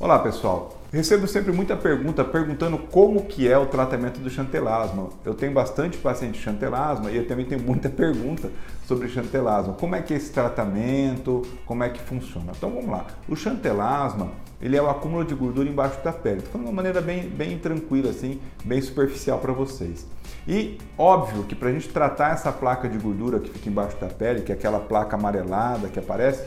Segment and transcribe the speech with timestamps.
[0.00, 5.08] Olá pessoal, recebo sempre muita pergunta perguntando como que é o tratamento do chantelasma.
[5.24, 8.48] Eu tenho bastante paciente de chantelasma e eu também tenho muita pergunta
[8.86, 9.72] sobre chantelasma.
[9.72, 12.52] Como é que é esse tratamento, como é que funciona?
[12.56, 13.06] Então vamos lá.
[13.28, 14.30] O chantelasma,
[14.62, 16.36] ele é o acúmulo de gordura embaixo da pele.
[16.36, 20.06] Estou falando de uma maneira bem, bem tranquila, assim, bem superficial para vocês.
[20.46, 24.06] E óbvio que para a gente tratar essa placa de gordura que fica embaixo da
[24.06, 26.44] pele, que é aquela placa amarelada que aparece,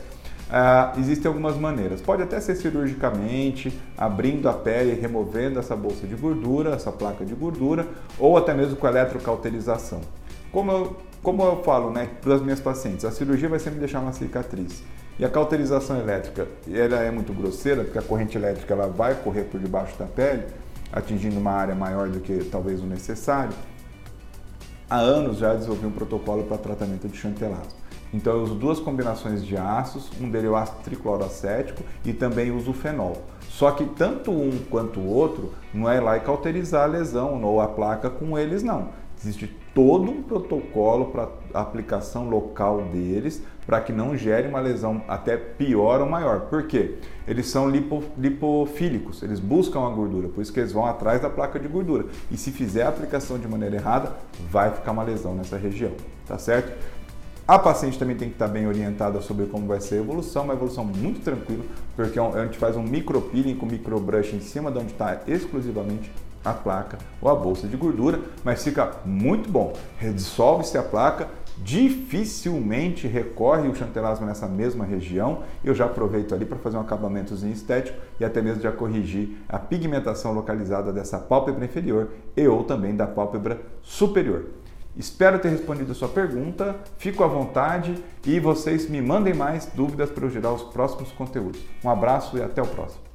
[0.48, 2.00] Uh, existem algumas maneiras.
[2.00, 7.24] Pode até ser cirurgicamente, abrindo a pele e removendo essa bolsa de gordura, essa placa
[7.24, 7.86] de gordura,
[8.18, 10.00] ou até mesmo com eletrocauterização.
[10.50, 14.00] Como eu, como eu falo né, para as minhas pacientes, a cirurgia vai sempre deixar
[14.00, 14.82] uma cicatriz.
[15.18, 19.44] E a cauterização elétrica, ela é muito grosseira, porque a corrente elétrica ela vai correr
[19.44, 20.44] por debaixo da pele,
[20.92, 23.52] atingindo uma área maior do que talvez o necessário.
[24.90, 27.82] Há anos já desenvolvi um protocolo para tratamento de chantelasma.
[28.12, 32.50] Então eu uso duas combinações de ácidos, um deles é o ácido tricloroacético e também
[32.50, 33.22] uso o fenol.
[33.48, 37.60] Só que tanto um quanto o outro não é lá e cauterizar a lesão ou
[37.60, 38.88] a placa com eles não.
[39.18, 45.36] Existe todo um protocolo para aplicação local deles para que não gere uma lesão até
[45.36, 46.40] pior ou maior.
[46.42, 46.96] Por quê?
[47.26, 51.30] Eles são lipo, lipofílicos, eles buscam a gordura, por isso que eles vão atrás da
[51.30, 52.06] placa de gordura.
[52.30, 54.12] E se fizer a aplicação de maneira errada,
[54.50, 55.92] vai ficar uma lesão nessa região,
[56.26, 56.72] tá certo?
[57.46, 60.54] A paciente também tem que estar bem orientada sobre como vai ser a evolução, uma
[60.54, 61.64] evolução muito tranquila,
[61.96, 66.08] porque é a gente faz um micropeeling com microbrush em cima de onde está exclusivamente
[66.44, 69.72] a placa ou a bolsa de gordura, mas fica muito bom.
[70.00, 75.42] Dissolve-se a placa, dificilmente recorre o chantelasma nessa mesma região.
[75.64, 79.58] Eu já aproveito ali para fazer um acabamentozinho estético e até mesmo já corrigir a
[79.58, 84.61] pigmentação localizada dessa pálpebra inferior e ou também da pálpebra superior.
[84.96, 87.94] Espero ter respondido a sua pergunta, fico à vontade
[88.26, 91.60] e vocês me mandem mais dúvidas para eu gerar os próximos conteúdos.
[91.82, 93.11] Um abraço e até o próximo.